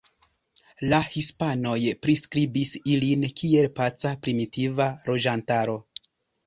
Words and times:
La 0.93 0.99
hispanoj 1.15 1.75
priskribis 2.07 2.73
ilin 2.95 3.29
kiel 3.43 3.71
paca 3.83 4.17
primitiva 4.27 4.93
loĝantaro. 5.11 5.81